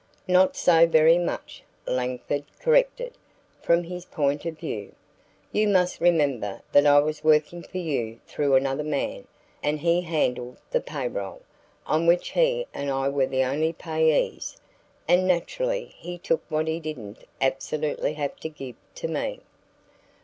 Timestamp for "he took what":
15.99-16.67